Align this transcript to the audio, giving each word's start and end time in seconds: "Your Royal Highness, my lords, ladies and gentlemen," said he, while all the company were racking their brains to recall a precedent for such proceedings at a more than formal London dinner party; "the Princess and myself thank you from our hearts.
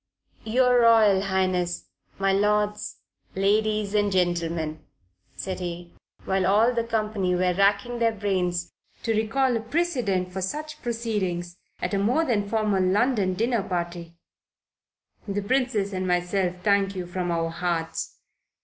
"Your 0.45 0.79
Royal 0.81 1.21
Highness, 1.21 1.85
my 2.17 2.33
lords, 2.33 3.01
ladies 3.35 3.93
and 3.93 4.11
gentlemen," 4.11 4.79
said 5.35 5.59
he, 5.59 5.93
while 6.25 6.47
all 6.47 6.73
the 6.73 6.83
company 6.83 7.35
were 7.35 7.53
racking 7.53 7.99
their 7.99 8.11
brains 8.11 8.73
to 9.03 9.13
recall 9.13 9.55
a 9.55 9.59
precedent 9.59 10.33
for 10.33 10.41
such 10.41 10.81
proceedings 10.81 11.57
at 11.83 11.93
a 11.93 11.99
more 11.99 12.25
than 12.25 12.49
formal 12.49 12.81
London 12.81 13.35
dinner 13.35 13.61
party; 13.61 14.15
"the 15.27 15.43
Princess 15.43 15.93
and 15.93 16.07
myself 16.07 16.55
thank 16.63 16.95
you 16.95 17.05
from 17.05 17.29
our 17.29 17.51
hearts. 17.51 18.15